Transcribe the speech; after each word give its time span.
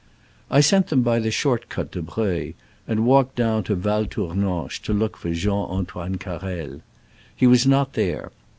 I 0.49 0.61
sent 0.61 0.87
them 0.87 1.03
by 1.03 1.19
the 1.19 1.29
short 1.29 1.69
cut 1.69 1.91
to 1.91 2.01
Breuil, 2.01 2.53
and 2.87 3.05
walked 3.05 3.35
down 3.35 3.63
to 3.65 3.75
Val 3.75 4.07
Tournanche 4.07 4.79
to 4.81 4.93
look 4.93 5.15
for 5.15 5.31
Jean 5.31 5.69
Antoine 5.69 6.15
Carrel. 6.17 6.81
He 7.35 7.45
was 7.45 7.67
not 7.67 7.93
there. 7.93 8.31